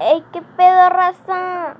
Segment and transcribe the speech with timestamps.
[0.00, 1.73] ¡Ey, qué pedo, raza!